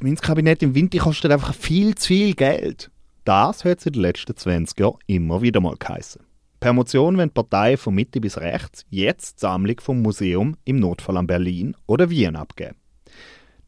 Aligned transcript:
Das 0.00 0.06
Münzkabinett 0.06 0.62
im 0.62 0.74
Winter 0.74 0.96
kostet 0.96 1.30
einfach 1.30 1.52
viel 1.52 1.94
zu 1.94 2.06
viel 2.08 2.34
Geld. 2.34 2.90
Das 3.26 3.66
hat 3.66 3.80
es 3.80 3.86
in 3.86 3.92
den 3.92 4.00
letzten 4.00 4.34
20 4.34 4.80
Jahren 4.80 4.96
immer 5.06 5.42
wieder 5.42 5.60
mal 5.60 5.76
geheißen. 5.78 6.22
Per 6.58 6.72
Motion 6.72 7.18
wollen 7.18 7.28
Parteien 7.28 7.76
von 7.76 7.94
Mitte 7.94 8.18
bis 8.18 8.38
rechts 8.38 8.86
jetzt 8.88 9.36
die 9.36 9.40
Sammlung 9.40 9.78
vom 9.78 10.00
Museum 10.00 10.56
im 10.64 10.76
Notfall 10.76 11.18
an 11.18 11.26
Berlin 11.26 11.76
oder 11.86 12.08
Wien 12.08 12.36
abgeben. 12.36 12.76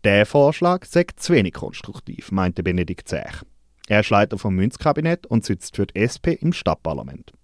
Der 0.05 0.25
Vorschlag 0.25 0.87
sagt 0.87 1.21
zu 1.21 1.35
wenig 1.35 1.53
konstruktiv, 1.53 2.33
meinte 2.33 2.63
Benedikt 2.63 3.09
Zech. 3.09 3.43
Er 3.89 4.01
ist 4.01 4.09
Leiter 4.09 4.39
vom 4.39 4.55
Münzkabinett 4.55 5.27
und 5.27 5.45
sitzt 5.45 5.77
für 5.77 5.87
die 5.87 6.01
SP 6.01 6.33
im 6.41 6.55
Stadtparlament. 6.55 7.35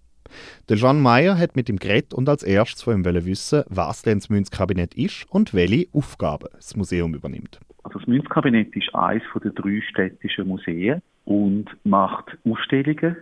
Der 0.67 0.77
Jean 0.77 0.99
Meyer 0.99 1.37
hat 1.37 1.55
mit 1.55 1.69
ihm 1.69 1.77
geredet 1.77 2.15
und 2.15 2.27
als 2.27 2.41
erstes 2.41 2.81
von 2.81 2.95
ihm 2.95 3.05
wissen, 3.05 3.61
was 3.67 4.01
denn 4.01 4.17
das 4.17 4.29
Münzkabinett 4.29 4.95
ist 4.95 5.27
und 5.29 5.53
welche 5.53 5.87
Aufgaben 5.93 6.49
das 6.55 6.75
Museum 6.75 7.13
übernimmt. 7.13 7.59
Also 7.83 7.99
das 7.99 8.07
Münzkabinett 8.07 8.75
ist 8.75 8.93
eines 8.93 9.23
der 9.43 9.51
drei 9.51 9.81
städtischen 9.81 10.47
Museen 10.47 11.01
und 11.25 11.65
macht 11.83 12.37
Ausstellungen, 12.45 13.17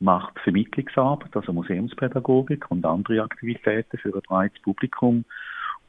macht 0.00 0.38
Vermittlungsarbeit, 0.40 1.34
also 1.34 1.52
Museumspädagogik 1.52 2.70
und 2.70 2.84
andere 2.84 3.22
Aktivitäten 3.22 3.98
für 3.98 4.14
ein 4.14 4.20
breites 4.26 4.60
Publikum. 4.62 5.24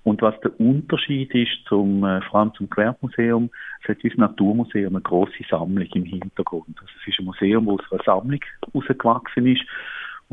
Und 0.03 0.21
was 0.21 0.39
der 0.41 0.59
Unterschied 0.59 1.33
ist 1.33 1.65
zum, 1.67 2.03
äh, 2.03 2.21
vor 2.23 2.41
allem 2.41 2.53
zum 2.55 2.69
Gewerbemuseum, 2.69 3.49
es 3.81 3.89
hat 3.89 4.03
unser 4.03 4.17
Naturmuseum 4.17 4.95
eine 4.95 5.01
grosse 5.01 5.43
Sammlung 5.49 5.87
im 5.93 6.03
Hintergrund. 6.03 6.77
Also 6.81 6.91
es 7.01 7.07
ist 7.07 7.19
ein 7.19 7.25
Museum, 7.25 7.65
das 7.65 7.85
aus 7.85 7.91
einer 7.91 8.03
Sammlung 8.03 8.39
herausgewachsen 8.73 9.47
ist 9.47 9.63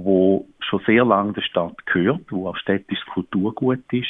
wo 0.04 0.46
schon 0.60 0.82
sehr 0.86 1.04
lange 1.04 1.32
der 1.32 1.42
Stadt 1.42 1.86
gehört, 1.86 2.22
wo 2.30 2.48
auch 2.48 2.56
städtisches 2.56 3.04
Kulturgut 3.06 3.80
ist. 3.92 4.08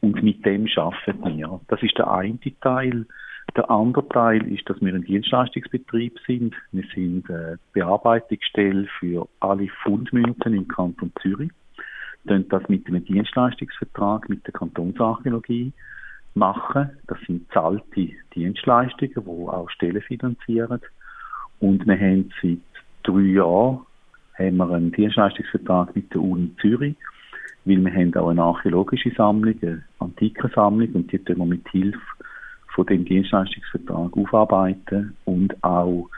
Und 0.00 0.22
mit 0.22 0.44
dem 0.44 0.68
arbeiten 0.76 1.38
wir. 1.38 1.60
Das 1.68 1.82
ist 1.82 1.96
der 1.98 2.10
eine 2.10 2.38
Teil. 2.60 3.06
Der 3.56 3.70
andere 3.70 4.08
Teil 4.08 4.46
ist, 4.52 4.68
dass 4.68 4.80
wir 4.80 4.94
ein 4.94 5.04
Dienstleistungsbetrieb 5.04 6.18
sind. 6.26 6.54
Wir 6.72 6.84
sind 6.94 7.28
äh, 7.30 7.56
Bearbeitungsstelle 7.72 8.86
für 8.98 9.28
alle 9.40 9.68
Fundmünzen 9.82 10.54
im 10.54 10.66
Kanton 10.66 11.12
Zürich. 11.20 11.50
Wir 12.24 12.38
das 12.40 12.68
mit 12.68 12.86
einem 12.86 13.04
Dienstleistungsvertrag 13.04 14.28
mit 14.28 14.46
der 14.46 14.54
Kantonsarchäologie 14.54 15.72
machen. 16.34 16.90
Das 17.06 17.18
sind 17.26 17.50
zahlte 17.52 18.08
Dienstleistungen, 18.34 19.12
die 19.14 19.48
auch 19.48 19.70
Stellen 19.70 20.02
finanzieren. 20.02 20.80
Und 21.60 21.86
wir 21.86 21.98
haben 21.98 22.30
seit 22.42 22.58
drei 23.02 23.20
Jahren 23.20 23.80
haben 24.36 24.56
wir 24.56 24.70
einen 24.70 24.90
Dienstleistungsvertrag 24.92 25.94
mit 25.94 26.12
der 26.12 26.20
Uni 26.20 26.50
Zürich, 26.60 26.96
weil 27.64 27.84
wir 27.84 27.92
haben 27.92 28.14
auch 28.14 28.28
eine 28.28 28.42
archäologische 28.42 29.12
Sammlung, 29.16 29.54
eine 29.62 29.82
antike 29.98 30.50
Sammlung 30.54 30.90
und 30.92 31.12
die 31.12 31.18
tun 31.18 31.38
wir 31.38 31.46
mit 31.46 31.68
Hilfe 31.68 31.98
von 32.74 32.86
dem 32.86 33.04
Dienstleistungsvertrag 33.04 34.16
aufarbeiten 34.16 35.16
und 35.24 35.62
auch 35.62 36.08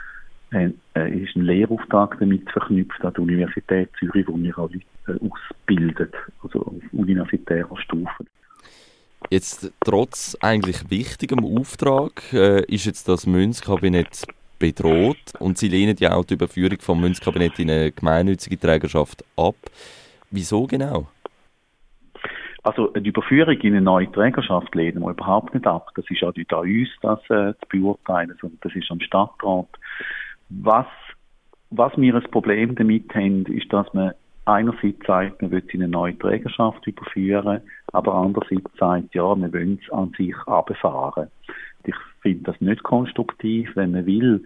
äh, 0.51 0.71
äh, 0.95 1.23
ist 1.23 1.35
ein 1.35 1.43
Lehrauftrag 1.43 2.17
damit 2.19 2.49
verknüpft 2.51 3.03
an 3.03 3.13
die 3.15 3.21
Universität 3.21 3.89
Zürich, 3.99 4.27
wo 4.27 4.37
wir 4.37 4.57
auch 4.57 4.69
Leute 4.71 4.85
äh, 5.07 5.29
ausbilden, 5.29 6.09
also 6.41 6.61
auf 6.61 6.73
universitärer 6.93 7.77
Stufe. 7.77 8.25
Jetzt 9.29 9.71
trotz 9.81 10.37
eigentlich 10.39 10.89
wichtigem 10.89 11.43
Auftrag 11.43 12.21
äh, 12.31 12.63
ist 12.65 12.85
jetzt 12.85 13.09
das 13.09 13.25
Münzkabinett 13.25 14.25
bedroht 14.57 15.17
und 15.39 15.57
sie 15.57 15.67
lehnen 15.67 15.97
ja 15.99 16.13
auch 16.13 16.25
die 16.25 16.35
Überführung 16.35 16.79
vom 16.79 17.01
Münzkabinett 17.01 17.59
in 17.59 17.69
eine 17.69 17.91
gemeinnützige 17.91 18.59
Trägerschaft 18.59 19.23
ab. 19.35 19.55
Wieso 20.31 20.65
genau? 20.65 21.07
Also 22.63 22.87
die 22.87 23.09
Überführung 23.09 23.59
in 23.59 23.73
eine 23.73 23.81
neue 23.81 24.11
Trägerschaft 24.11 24.73
lehnen 24.75 25.01
wir 25.01 25.11
überhaupt 25.11 25.53
nicht 25.53 25.65
ab. 25.67 25.89
Das 25.95 26.05
ist 26.09 26.23
auch 26.23 26.35
nicht 26.35 26.51
an 26.53 26.61
uns, 26.61 26.89
das 27.01 27.19
äh, 27.29 27.53
zu 27.53 27.67
beurteilen, 27.69 28.35
sondern 28.41 28.59
das 28.61 28.75
ist 28.75 28.91
am 28.91 28.99
Stadtrat. 28.99 29.67
Was, 30.49 30.87
was 31.69 31.95
wir 31.97 32.15
ein 32.15 32.23
Problem 32.23 32.75
damit 32.75 33.13
haben, 33.13 33.45
ist, 33.45 33.71
dass 33.71 33.93
man 33.93 34.13
einerseits 34.45 35.05
sagt, 35.05 35.41
man 35.41 35.51
will 35.51 35.63
in 35.69 35.83
eine 35.83 35.91
neue 35.91 36.17
Trägerschaft 36.17 36.85
überführen, 36.87 37.61
aber 37.93 38.13
andererseits 38.13 38.71
sagt, 38.77 39.13
ja, 39.13 39.35
wir 39.35 39.53
wollen 39.53 39.79
es 39.83 39.91
an 39.91 40.11
sich 40.17 40.35
abfahren 40.45 41.29
ich 41.87 41.95
finde 42.21 42.51
das 42.51 42.61
nicht 42.61 42.83
konstruktiv, 42.83 43.71
wenn 43.75 43.91
man 43.91 44.05
will, 44.05 44.43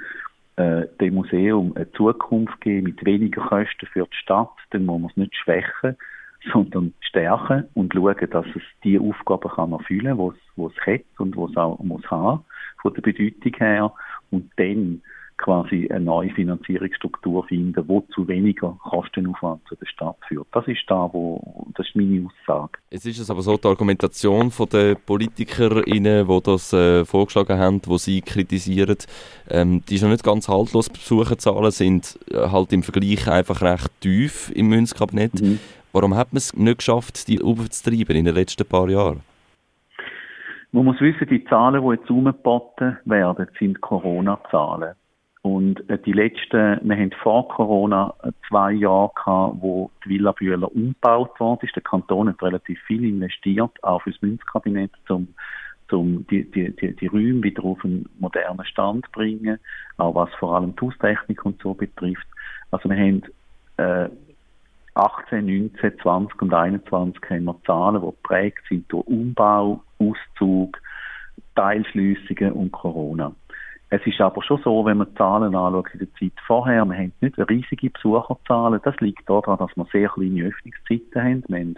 äh, 0.58 0.84
dem 1.00 1.16
Museum 1.16 1.74
eine 1.76 1.92
Zukunft 1.94 2.60
geben 2.62 2.84
mit 2.84 3.06
weniger 3.06 3.42
Kosten 3.42 3.88
für 3.88 4.06
die 4.06 4.18
Stadt, 4.18 4.52
dann 4.72 4.86
muss 4.86 5.02
man 5.02 5.12
es 5.12 5.18
nicht 5.18 5.36
schwächen, 5.36 5.98
sondern 6.54 6.94
stärken 7.02 7.68
und 7.74 7.94
schauen, 7.94 8.30
dass 8.32 8.46
es 8.56 8.64
die 8.84 9.00
Aufgaben 9.00 9.50
kann 9.50 9.72
erfüllen 9.74 10.18
kann, 10.18 10.34
die 10.58 10.64
es 10.64 10.86
hat 10.86 11.20
und 11.20 11.36
die 11.36 11.42
es 11.42 11.58
auch 11.58 11.80
muss 11.80 12.10
haben, 12.10 12.46
von 12.82 12.94
der 12.94 13.02
Bedeutung 13.02 13.54
her. 13.58 13.94
Und 14.32 14.50
dann 14.58 15.02
quasi 15.42 15.90
eine 15.90 16.06
neue 16.06 16.30
Finanzierungsstruktur 16.30 17.46
finden, 17.48 17.88
die 17.88 18.14
zu 18.14 18.28
weniger 18.28 18.78
Kostenaufwand 18.84 19.62
zu 19.68 19.76
der 19.76 19.88
Stadt 19.88 20.18
führt. 20.28 20.48
Das 20.52 20.68
ist 20.68 20.84
da, 20.88 21.10
wo 21.12 21.68
das 21.76 21.88
ist 21.88 21.96
meine 21.96 22.28
Aussage. 22.28 22.74
Es 22.90 23.06
ist 23.06 23.20
es 23.20 23.30
aber 23.30 23.42
so, 23.42 23.58
die 23.58 23.68
Argumentation 23.68 24.52
von 24.52 24.70
der 24.70 24.96
PolitikerInnen, 24.96 26.28
die 26.28 26.42
das 26.44 26.74
äh, 26.74 27.06
vorgeschlagen 27.06 27.58
haben, 27.58 27.82
wo 27.86 27.98
sie 27.98 28.22
kritisieren, 28.22 28.98
ähm, 29.50 29.84
die 29.90 29.96
ist 29.96 30.04
noch 30.04 30.10
nicht 30.10 30.24
ganz 30.24 30.48
haltlos. 30.48 30.90
Besucherzahlen 30.90 31.72
sind 31.72 32.20
äh, 32.30 32.38
halt 32.50 32.72
im 32.72 32.84
Vergleich 32.84 33.28
einfach 33.28 33.62
recht 33.62 33.90
tief 34.00 34.52
im 34.54 34.68
Münzkabinett. 34.68 35.42
Mhm. 35.42 35.60
Warum 35.94 36.16
hat 36.16 36.32
man 36.32 36.38
es 36.38 36.56
nicht 36.56 36.80
geschafft, 36.80 37.28
die 37.28 37.42
aufzutreiben 37.42 38.16
in 38.16 38.26
den 38.26 38.36
letzten 38.36 38.68
paar 38.68 38.90
Jahren? 38.90 39.22
Man 40.72 40.86
muss 40.86 41.02
wissen, 41.02 41.28
die 41.28 41.44
Zahlen, 41.46 41.84
die 41.84 41.96
jetzt 41.96 42.10
umgeboten 42.10 42.98
werden, 43.04 43.48
sind 43.60 43.82
Corona-Zahlen. 43.82 44.94
Und 45.42 45.90
äh, 45.90 45.98
die 45.98 46.14
letzten, 46.14 46.80
wir 46.82 46.96
haben 46.96 47.12
vor 47.24 47.48
Corona 47.50 48.14
zwei 48.48 48.74
Jahre 48.74 49.12
gehabt, 49.16 49.58
wo 49.60 49.90
die 50.06 50.10
Villa 50.10 50.32
Bühler 50.32 50.72
umgebaut 50.74 51.38
worden 51.40 51.66
ist. 51.66 51.76
Der 51.76 51.84
Kanton 51.84 52.30
hat 52.30 52.42
relativ 52.42 52.80
viel 52.84 53.04
investiert, 53.04 53.72
auch 53.84 54.04
fürs 54.04 54.22
Münzkabinett, 54.22 54.92
um 55.10 55.28
um 55.92 56.26
die, 56.28 56.50
die, 56.50 56.76
die, 56.76 56.96
die 56.96 57.08
Räume 57.08 57.44
wieder 57.44 57.64
auf 57.64 57.84
einen 57.84 58.08
modernen 58.20 58.66
Stand 58.66 59.06
zu 59.06 59.12
bringen, 59.12 59.60
auch 59.98 60.16
was 60.16 60.30
vor 60.36 60.56
allem 60.56 60.76
die 60.76 60.86
Haustechnik 60.86 61.46
und 61.46 61.62
so 61.62 61.74
betrifft. 61.74 62.26
Also 62.72 62.90
wir 62.90 62.98
haben 62.98 63.24
äh, 63.78 64.10
18, 64.96 65.46
19, 65.46 66.00
20 66.00 66.42
und 66.42 66.54
21 66.54 67.22
haben 67.30 67.46
wir 67.46 67.56
Zahlen, 67.66 68.02
die 68.02 68.08
geprägt 68.08 68.64
sind 68.68 68.92
durch 68.92 69.08
Umbau, 69.08 69.84
Auszug, 70.00 70.78
Teilschliessungen 71.56 72.52
und 72.54 72.72
Corona. 72.72 73.34
Es 73.90 74.06
ist 74.06 74.22
aber 74.22 74.42
schon 74.42 74.62
so, 74.64 74.86
wenn 74.86 74.98
man 74.98 75.08
die 75.10 75.16
Zahlen 75.16 75.56
anschaut 75.56 75.90
in 75.94 76.00
der 76.00 76.14
Zeit 76.14 76.40
vorher, 76.48 76.86
wir 76.86 76.98
haben 76.98 77.12
nicht 77.20 77.38
riesige 77.38 77.90
Besucherzahlen. 77.90 78.80
Das 78.84 78.96
liegt 79.02 79.30
daran, 79.30 79.58
dass 79.58 79.76
wir 79.76 79.86
sehr 79.92 80.08
kleine 80.08 80.46
Öffnungszeiten 80.46 81.22
haben. 81.22 81.44
Wir 81.50 81.60
haben 81.60 81.76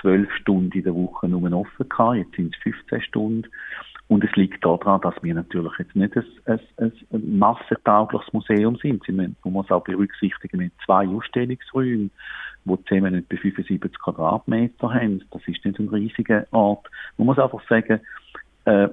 zwölf 0.00 0.32
Stunden 0.36 0.72
in 0.72 0.84
der 0.84 0.94
Woche 0.94 1.28
nur 1.28 1.52
offen 1.52 1.88
gehabt, 1.88 2.16
jetzt 2.16 2.34
sind 2.34 2.54
es 2.54 2.62
15 2.62 3.02
Stunden. 3.02 3.50
Und 4.10 4.24
es 4.24 4.34
liegt 4.34 4.64
daran, 4.64 5.00
dass 5.02 5.14
wir 5.22 5.32
natürlich 5.32 5.72
jetzt 5.78 5.94
nicht 5.94 6.16
ein, 6.16 6.60
ein, 6.78 6.92
ein 7.12 7.38
massentaugliches 7.38 8.32
Museum 8.32 8.74
sind. 8.74 9.08
Man 9.08 9.36
muss 9.44 9.70
auch 9.70 9.84
berücksichtigen, 9.84 10.56
mit 10.56 10.72
zwei 10.84 11.06
Ausstellungsräume, 11.06 12.10
die 12.64 12.84
zusammen 12.86 13.14
etwa 13.14 13.36
75 13.36 14.00
Quadratmeter 14.00 14.92
haben. 14.92 15.22
Das 15.30 15.42
ist 15.46 15.64
nicht 15.64 15.78
ein 15.78 15.88
riesiger 15.90 16.44
Ort. 16.50 16.90
Man 17.18 17.26
muss 17.26 17.38
einfach 17.38 17.62
sagen, 17.68 18.00
äh, 18.64 18.88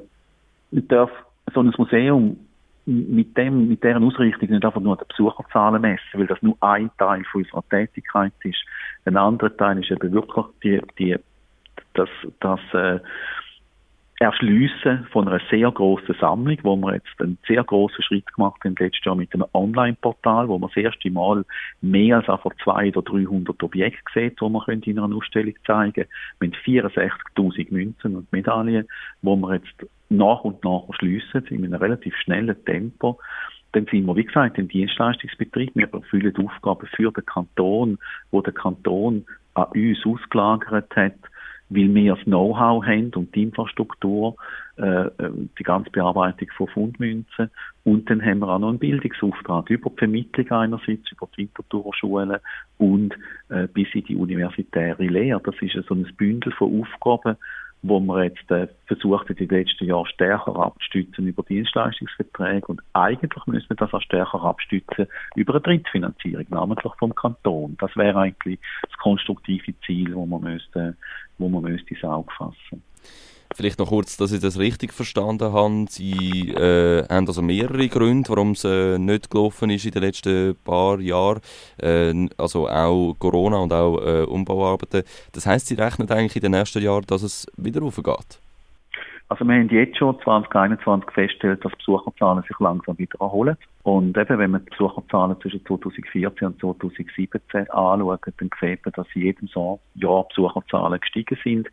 man 0.69 0.87
darf 0.87 1.09
so 1.51 1.61
ein 1.61 1.73
Museum 1.75 2.37
mit 2.85 3.35
dem, 3.35 3.69
mit 3.69 3.83
deren 3.83 4.03
Ausrichtung 4.03 4.51
nicht 4.51 4.65
einfach 4.65 4.81
nur 4.81 4.97
die 4.97 5.05
Besucherzahlen 5.09 5.81
messen, 5.81 6.13
weil 6.13 6.27
das 6.27 6.43
nur 6.43 6.57
ein 6.61 6.91
Teil 6.99 7.23
von 7.31 7.41
unserer 7.41 7.67
Tätigkeit 7.69 8.33
ist. 8.43 8.63
Ein 9.05 9.17
anderer 9.17 9.57
Teil 9.57 9.79
ist 9.79 9.89
eben 9.89 10.11
wirklich 10.11 10.45
die, 10.63 10.79
die, 10.99 11.15
das, 11.95 12.09
das, 12.39 12.59
äh, 12.73 12.99
Erschliessen 14.19 15.05
von 15.11 15.27
einer 15.27 15.39
sehr 15.51 15.71
grossen 15.71 16.15
Sammlung, 16.19 16.57
wo 16.63 16.75
wir 16.75 16.95
jetzt 16.95 17.19
einen 17.19 17.37
sehr 17.47 17.63
grossen 17.63 18.01
Schritt 18.01 18.25
gemacht 18.33 18.59
haben 18.65 18.75
letztes 18.79 19.05
Jahr 19.05 19.15
mit 19.15 19.31
einem 19.31 19.45
Online-Portal, 19.53 20.47
wo 20.47 20.57
wir 20.57 20.67
das 20.67 20.77
erste 20.77 21.11
Mal 21.11 21.45
mehr 21.81 22.17
als 22.17 22.27
einfach 22.27 22.51
200 22.63 22.97
oder 22.97 23.11
300 23.11 23.61
Objekte 23.61 24.01
sehen, 24.15 24.35
die 24.41 24.43
wir 24.43 24.67
in 24.69 24.99
einer 24.99 25.15
Ausstellung 25.15 25.53
zeigen 25.67 26.07
können. 26.39 26.53
Wir 26.65 26.81
haben 26.81 26.91
64'000 26.95 27.71
Münzen 27.71 28.15
und 28.15 28.31
Medaillen, 28.31 28.87
wo 29.21 29.35
wir 29.35 29.55
jetzt 29.55 29.85
nach 30.09 30.43
und 30.43 30.63
nach 30.63 30.87
erschliessen, 30.87 31.45
in 31.49 31.65
einem 31.65 31.75
relativ 31.75 32.15
schnellen 32.15 32.55
Tempo. 32.65 33.19
Dann 33.73 33.85
sind 33.85 34.07
wir, 34.07 34.15
wie 34.15 34.25
gesagt, 34.25 34.57
im 34.57 34.67
Dienstleistungsbetrieb. 34.67 35.75
Wir 35.75 35.93
erfüllen 35.93 36.35
Aufgaben 36.37 36.87
für 36.87 37.11
den 37.11 37.25
Kanton, 37.25 37.99
wo 38.31 38.41
der 38.41 38.53
Kanton 38.53 39.25
an 39.53 39.67
uns 39.75 40.03
ausgelagert 40.05 40.95
hat, 40.95 41.13
weil 41.69 41.93
wir 41.93 42.15
das 42.15 42.23
Know-how 42.23 42.85
haben 42.85 43.11
und 43.15 43.35
die 43.35 43.43
Infrastruktur, 43.43 44.35
äh, 44.77 45.07
äh, 45.07 45.31
die 45.57 45.63
ganze 45.63 45.89
Bearbeitung 45.89 46.47
von 46.55 46.67
Fundmünzen. 46.67 47.49
Und 47.83 48.09
dann 48.09 48.23
haben 48.23 48.39
wir 48.39 48.49
auch 48.49 48.59
noch 48.59 48.69
einen 48.69 48.79
Bildungsauftrag 48.79 49.69
über 49.69 49.89
die 49.89 49.97
Vermittlung 49.97 50.51
einerseits, 50.51 51.11
über 51.11 51.27
die 51.35 51.43
Winterthurer 51.43 52.39
und 52.77 53.13
äh, 53.49 53.67
bis 53.67 53.87
in 53.93 54.03
die 54.05 54.15
universitäre 54.15 55.03
Lehre. 55.03 55.41
Das 55.43 55.55
ist 55.61 55.87
so 55.87 55.95
ein 55.95 56.07
Bündel 56.17 56.53
von 56.53 56.81
Aufgaben, 56.81 57.37
wo 57.83 57.99
wir 57.99 58.25
jetzt 58.25 58.49
äh, 58.51 58.67
versucht 58.85 59.29
in 59.29 59.35
den 59.35 59.49
letzten 59.49 59.85
Jahren 59.85 60.05
stärker 60.07 60.55
abzustützen 60.55 61.27
über 61.27 61.43
Dienstleistungsverträge 61.43 62.67
und 62.67 62.81
eigentlich 62.93 63.45
müssen 63.45 63.69
wir 63.69 63.77
das 63.77 63.93
auch 63.93 64.01
stärker 64.01 64.43
abstützen 64.43 65.07
über 65.35 65.53
eine 65.53 65.61
Drittfinanzierung, 65.61 66.45
namentlich 66.49 66.93
vom 66.97 67.13
Kanton. 67.13 67.77
Das 67.79 67.95
wäre 67.95 68.19
eigentlich 68.19 68.59
das 68.81 68.97
konstruktive 68.97 69.73
Ziel, 69.85 70.15
wo 70.15 70.25
man 70.25 70.41
müsste, 70.41 70.95
wo 71.37 71.49
man 71.49 71.63
müsste 71.63 71.93
ins 71.93 72.03
Auge 72.03 72.31
fassen. 72.37 72.81
Vielleicht 73.57 73.79
noch 73.79 73.89
kurz, 73.89 74.17
dass 74.17 74.31
ich 74.31 74.39
das 74.39 74.59
richtig 74.59 74.93
verstanden 74.93 75.51
habe. 75.51 75.85
Sie 75.89 76.51
äh, 76.51 77.07
haben 77.09 77.27
also 77.27 77.41
mehrere 77.41 77.87
Gründe, 77.89 78.29
warum 78.29 78.51
es 78.51 78.63
äh, 78.63 78.99
nicht 78.99 79.31
gelaufen 79.31 79.71
ist 79.71 79.83
in 79.83 79.89
den 79.89 80.03
letzten 80.03 80.55
paar 80.63 80.99
Jahren. 80.99 81.39
Äh, 81.81 82.27
also 82.37 82.69
auch 82.69 83.15
Corona 83.17 83.57
und 83.57 83.73
auch 83.73 83.97
äh, 83.97 84.21
Umbauarbeiten. 84.25 85.01
Das 85.31 85.47
heißt, 85.47 85.65
Sie 85.65 85.73
rechnen 85.73 86.07
eigentlich 86.11 86.35
in 86.35 86.43
den 86.43 86.51
nächsten 86.51 86.83
Jahren, 86.83 87.05
dass 87.07 87.23
es 87.23 87.47
wieder 87.57 87.81
raufgeht? 87.81 88.39
Also 89.29 89.43
wir 89.43 89.55
haben 89.55 89.67
jetzt 89.69 89.97
schon 89.97 90.17
2021 90.21 91.11
festgestellt, 91.11 91.65
dass 91.65 91.75
Besucherzahlen 91.75 92.43
sich 92.43 92.57
langsam 92.59 92.97
wieder 92.97 93.19
erholen. 93.19 93.57
Und 93.83 94.17
eben, 94.17 94.39
wenn 94.39 94.51
man 94.51 94.63
die 94.63 94.69
Besucherzahlen 94.69 95.39
zwischen 95.41 95.65
2014 95.65 96.47
und 96.47 96.59
2017 96.61 97.69
anschaut, 97.71 98.21
dann 98.37 98.49
sieht 98.61 98.85
man, 98.85 98.93
dass 98.95 99.07
in 99.15 99.21
jedem 99.23 99.49
Jahr 99.95 100.23
Besucherzahlen 100.29 100.99
gestiegen 101.01 101.37
sind. 101.43 101.67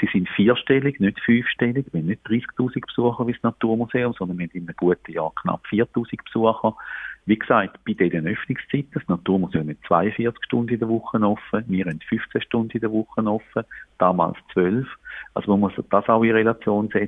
Sie 0.00 0.08
sind 0.12 0.28
vierstellig, 0.28 1.00
nicht 1.00 1.18
fünfstellig. 1.20 1.86
Wir 1.92 2.00
haben 2.00 2.06
nicht 2.06 2.24
30.000 2.26 2.86
Besucher 2.86 3.26
wie 3.26 3.32
das 3.32 3.42
Naturmuseum, 3.42 4.12
sondern 4.16 4.38
wir 4.38 4.46
haben 4.46 4.52
in 4.54 4.68
einem 4.68 4.76
guten 4.76 5.12
Jahr 5.12 5.32
knapp 5.34 5.64
4.000 5.68 6.16
Besucher. 6.24 6.76
Wie 7.26 7.38
gesagt, 7.38 7.78
bei 7.84 7.92
den 7.92 8.26
Öffnungszeiten, 8.26 8.90
das 8.94 9.06
Naturmuseum 9.06 9.68
hat 9.68 9.76
42 9.86 10.44
Stunden 10.44 10.74
in 10.74 10.80
der 10.80 10.88
Woche 10.88 11.20
offen, 11.20 11.64
wir 11.68 11.84
haben 11.84 12.00
15 12.08 12.40
Stunden 12.42 12.72
in 12.72 12.80
der 12.80 12.90
Woche 12.90 13.24
offen, 13.24 13.64
damals 13.98 14.36
12. 14.52 14.86
Also 15.34 15.50
man 15.50 15.60
muss 15.60 15.72
das 15.90 16.08
auch 16.08 16.24
in 16.24 16.32
Relation 16.32 16.88
setzen. 16.88 16.99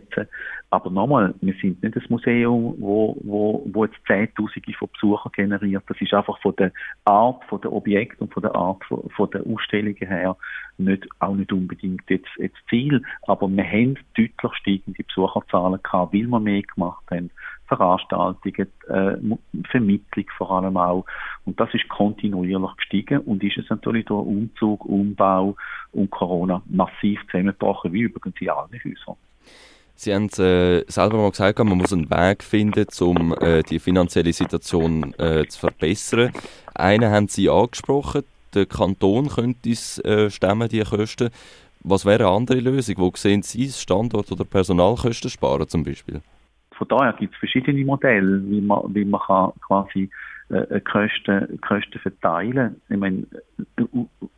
Aber 0.71 0.91
nochmal, 0.91 1.35
wir 1.41 1.55
sind 1.61 1.83
nicht 1.83 1.97
ein 1.97 2.05
Museum, 2.09 2.75
wo, 2.79 3.17
wo, 3.23 3.62
wo 3.73 3.85
jetzt 3.85 3.99
Zehntausende 4.06 4.73
von 4.79 4.89
Besuchern 4.93 5.33
generiert. 5.33 5.85
Das 5.87 6.00
ist 6.00 6.15
einfach 6.15 6.41
von 6.41 6.56
der 6.56 6.73
Art, 7.05 7.44
von 7.44 7.61
der 7.61 7.73
Objekt 7.73 8.21
und 8.21 8.33
von 8.33 8.43
der 8.43 8.55
Art 8.55 8.83
von, 8.85 9.09
von 9.11 9.31
der 9.31 9.47
Ausstellungen 9.47 9.97
her 9.97 10.37
nicht, 10.79 11.06
auch 11.19 11.35
nicht 11.35 11.53
unbedingt 11.53 12.09
jetzt, 12.09 12.31
jetzt 12.39 12.56
Ziel. 12.71 13.03
Aber 13.27 13.49
wir 13.49 13.65
haben 13.65 13.99
deutlich 14.17 14.55
steigende 14.61 15.03
Besucherzahlen 15.05 15.81
gehabt, 15.83 16.15
weil 16.15 16.27
wir 16.27 16.41
mehr 16.41 16.62
gemacht 16.62 17.05
haben. 17.11 17.31
Veranstaltungen, 17.67 18.69
äh, 18.89 19.67
Vermittlung 19.71 20.27
vor 20.37 20.50
allem 20.50 20.77
auch. 20.77 21.06
Und 21.44 21.59
das 21.59 21.73
ist 21.73 21.89
kontinuierlich 21.89 22.77
gestiegen 22.77 23.19
und 23.21 23.43
ist 23.43 23.59
es 23.59 23.71
natürlich 23.71 24.06
durch 24.06 24.27
Umzug, 24.27 24.85
Umbau 24.85 25.56
und 25.93 26.11
Corona 26.11 26.62
massiv 26.67 27.21
zusammengebrochen, 27.27 27.93
wie 27.93 28.03
übrigens 28.03 28.41
in 28.41 28.50
allen 28.50 28.73
Häusern. 28.73 29.17
Sie 29.94 30.15
haben 30.15 30.29
äh, 30.39 30.85
selber 30.91 31.19
mal 31.19 31.31
gesagt, 31.31 31.59
man 31.59 31.79
muss 31.79 31.93
einen 31.93 32.11
Weg 32.11 32.43
finden, 32.43 32.87
um 33.00 33.35
äh, 33.41 33.62
die 33.62 33.79
finanzielle 33.79 34.33
Situation 34.33 35.15
äh, 35.19 35.47
zu 35.47 35.61
verbessern. 35.61 36.33
Einen 36.75 37.11
haben 37.11 37.29
Sie 37.29 37.49
angesprochen, 37.49 38.25
der 38.55 38.67
Kanton 38.67 39.29
könnte 39.29 39.71
es 39.71 39.99
äh, 40.05 40.31
stemmen, 40.31 40.69
die 40.69 40.83
Kosten. 40.83 41.31
Was 41.85 42.05
wäre 42.05 42.27
eine 42.27 42.37
andere 42.37 42.61
Lösung? 42.61 42.97
Wo 42.99 43.12
sehen 43.15 43.43
Sie 43.43 43.69
Standort- 43.69 44.31
oder 44.31 44.44
Personalkosten 44.44 45.31
sparen 45.31 45.69
zum 45.69 45.85
Beispiel? 45.85 46.21
Von 46.77 46.89
daher 46.89 47.12
gibt 47.15 47.35
es 47.35 47.39
verschiedene 47.39 47.85
Modelle, 47.85 48.43
wie 48.44 48.61
man, 48.61 48.94
wie 48.94 49.05
man 49.05 49.21
kann 49.21 49.53
quasi 49.67 50.11
äh, 50.49 50.81
Kosten, 50.81 51.61
Kosten 51.61 51.99
verteilen. 51.99 52.81
Ich 52.89 52.97
meine, 52.97 53.27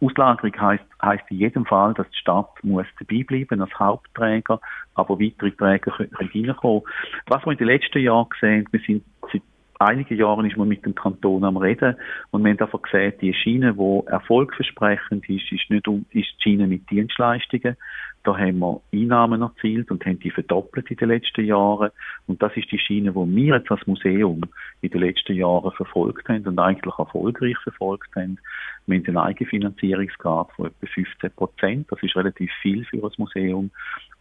Auslagerung 0.01 0.61
heißt 0.61 0.85
heißt 1.03 1.25
in 1.31 1.39
jedem 1.39 1.67
Fall, 1.67 1.95
dass 1.95 2.09
die 2.11 2.19
Stadt 2.19 2.51
muss 2.63 2.87
dabei 2.99 3.25
bleiben 3.25 3.61
als 3.61 3.79
Hauptträger, 3.79 4.61
aber 4.95 5.19
weitere 5.19 5.51
Träger 5.51 5.91
können 5.91 6.11
reinkommen. 6.15 6.83
Was 7.27 7.45
wir 7.45 7.53
in 7.53 7.59
den 7.59 7.67
letzten 7.69 7.99
Jahren 7.99 8.29
gesehen, 8.29 8.67
wir 8.71 8.81
sind 8.81 9.05
seit 9.33 9.43
einigen 9.81 10.19
Jahren 10.19 10.47
ist 10.47 10.57
man 10.57 10.69
mit 10.69 10.85
dem 10.85 10.95
Kanton 10.95 11.45
am 11.45 11.57
Reden 11.57 11.97
und 12.31 12.45
wir 12.45 12.51
haben 12.51 12.61
einfach 12.61 12.83
gesehen, 12.83 13.15
die 13.21 13.35
Schiene, 13.35 13.75
die 13.75 14.07
erfolgversprechend 14.07 15.29
ist, 15.29 15.51
ist 15.53 15.71
nicht 15.71 15.89
um, 15.89 16.07
ist 16.11 16.29
die 16.39 16.43
Schiene 16.43 16.67
mit 16.67 16.89
Dienstleistungen. 16.91 17.77
Da 18.25 18.39
haben 18.39 18.59
wir 18.59 18.81
Einnahmen 18.91 19.43
erzielt 19.43 19.91
und 19.91 20.05
haben 20.07 20.19
die 20.19 20.31
verdoppelt 20.31 20.91
in 20.91 20.97
den 20.97 21.11
letzten 21.11 21.45
Jahren. 21.45 21.91
Und 22.27 22.43
das 22.43 22.57
ist 22.57 22.73
die 22.73 22.79
Schiene, 22.79 23.13
die 23.13 23.37
wir 23.37 23.57
jetzt 23.57 23.71
als 23.71 23.87
Museum 23.87 24.41
in 24.81 24.91
den 24.91 25.03
letzten 25.03 25.35
Jahren 25.35 25.71
verfolgt 25.73 26.27
haben 26.31 26.47
und 26.47 26.59
eigentlich 26.59 26.99
erfolgreich 26.99 27.59
verfolgt 27.63 28.17
haben. 28.17 28.39
Wir 28.87 28.99
haben 28.99 29.07
einen 29.09 29.17
Eigenfinanzierungsgrad 29.19 30.51
von 30.53 30.67
etwa 30.67 30.87
15 30.87 31.31
Prozent. 31.33 31.93
Das 31.93 32.03
ist 32.03 32.17
relativ 32.17 32.51
viel 32.63 32.87
für 32.87 33.05
ein 33.05 33.13
Museum. 33.19 33.71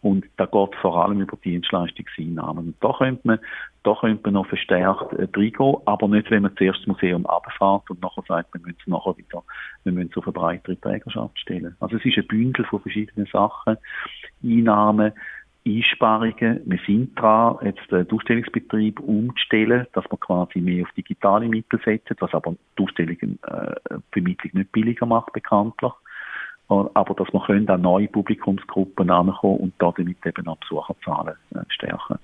Und 0.02 0.26
da 0.36 0.44
geht 0.44 0.74
vor 0.82 1.02
allem 1.02 1.22
über 1.22 1.38
Dienstleistungseinnahmen. 1.42 2.66
Und 2.66 2.74
da 2.80 2.92
könnte 2.98 3.26
man, 3.26 3.38
da 3.84 3.94
könnte 4.00 4.22
man 4.24 4.34
noch 4.34 4.46
verstärkt 4.46 5.12
äh, 5.12 5.28
reingehen, 5.36 5.76
aber 5.84 6.08
nicht, 6.08 6.30
wenn 6.30 6.42
man 6.42 6.56
zuerst 6.56 6.80
das 6.80 6.86
Museum 6.86 7.26
abfährt 7.26 7.88
und 7.90 8.02
nachher 8.02 8.24
sagt, 8.26 8.52
wir 8.54 8.60
müssen 8.60 8.78
es 8.80 8.86
nachher 8.86 9.16
wieder, 9.16 9.44
wir 9.84 9.92
müssen 9.92 10.10
es 10.10 10.16
auf 10.16 10.24
eine 10.24 10.32
breitere 10.32 10.80
Trägerschaft 10.80 11.38
stellen. 11.38 11.76
Also 11.80 11.96
es 11.96 12.04
ist 12.04 12.18
ein 12.18 12.26
Bündel 12.26 12.64
von 12.64 12.80
verschiedenen 12.80 13.26
Sachen. 13.26 13.76
Einnahmen, 14.42 15.12
Einsparungen. 15.66 16.60
Wir 16.64 16.78
sind 16.86 17.18
dran, 17.18 17.56
jetzt 17.62 17.90
den 17.90 18.10
Ausstellungsbetrieb 18.10 19.00
umzustellen, 19.00 19.86
dass 19.92 20.04
wir 20.10 20.18
quasi 20.18 20.60
mehr 20.60 20.84
auf 20.84 20.92
digitale 20.92 21.48
Mittel 21.48 21.80
setzen, 21.84 22.16
was 22.20 22.34
aber 22.34 22.54
die 22.78 22.82
Ausstellungen, 22.82 23.38
äh, 23.46 23.74
Vermittlung 24.12 24.52
nicht 24.54 24.72
billiger 24.72 25.06
macht, 25.06 25.32
bekanntlich 25.32 25.92
aber 26.68 27.14
dass 27.14 27.32
wir 27.32 27.44
können 27.44 27.68
an 27.68 27.82
neue 27.82 28.08
Publikumsgruppen 28.08 29.10
ankommen 29.10 29.58
und 29.58 29.74
damit 29.78 30.24
eben 30.24 30.48
auch 30.48 30.56
Besucherzahlen 30.56 31.34
äh, 31.54 31.58
stärken. 31.68 32.18